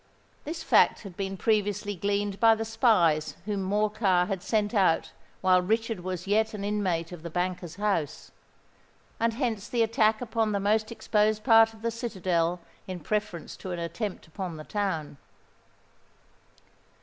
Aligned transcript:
This 0.45 0.63
fact 0.63 1.03
had 1.03 1.15
been 1.15 1.37
previously 1.37 1.95
gleaned 1.95 2.39
by 2.39 2.55
the 2.55 2.65
spies 2.65 3.35
whom 3.45 3.61
Morcar 3.61 4.25
had 4.25 4.41
sent 4.41 4.73
out 4.73 5.11
while 5.41 5.61
Richard 5.61 5.99
was 5.99 6.25
yet 6.25 6.55
an 6.55 6.63
inmate 6.63 7.11
of 7.11 7.21
the 7.21 7.29
banker's 7.29 7.75
house; 7.75 8.31
and 9.19 9.33
hence 9.35 9.69
the 9.69 9.83
attack 9.83 10.19
upon 10.19 10.53
the 10.53 10.59
most 10.59 10.91
exposed 10.91 11.43
part 11.43 11.71
of 11.75 11.83
the 11.83 11.91
citadel 11.91 12.59
in 12.87 12.99
preference 12.99 13.55
to 13.57 13.69
an 13.73 13.77
attempt 13.79 14.25
upon 14.25 14.57
the 14.57 14.63
town. 14.63 15.17